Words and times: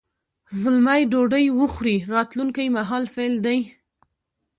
زلمی 0.61 1.01
ډوډۍ 1.11 1.45
وخوري 1.59 1.97
راتلونکي 2.13 2.65
مهال 2.77 3.03
فعل 3.13 3.35
دی. 3.45 3.59